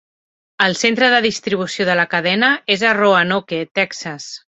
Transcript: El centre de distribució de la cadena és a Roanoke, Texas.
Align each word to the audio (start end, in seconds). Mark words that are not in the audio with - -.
El 0.67 0.71
centre 0.77 1.09
de 1.13 1.19
distribució 1.25 1.87
de 1.89 1.97
la 1.99 2.05
cadena 2.13 2.49
és 2.77 2.87
a 2.89 2.95
Roanoke, 3.01 3.61
Texas. 3.81 4.27